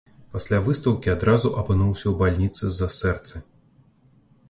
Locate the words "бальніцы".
2.25-2.63